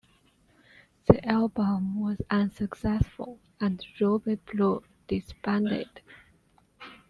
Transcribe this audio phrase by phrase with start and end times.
[1.05, 6.01] The album was unsuccessful, and Ruby Blue disbanded.